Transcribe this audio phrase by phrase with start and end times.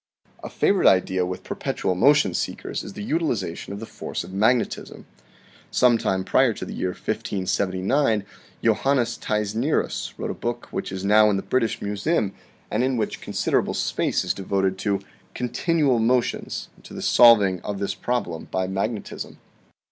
[0.43, 5.05] A favorite idea with perpetual motion seekers is the utilization of the force of magnetism.
[5.69, 8.25] Some time prior to the year 1579,
[8.63, 12.33] Joannes Taisnierus wrote a book which is now in the British Museum
[12.71, 15.01] and in which considerable space is devoted to"
[15.35, 19.37] Continual Motions" and to the solving of this problem by magnetism.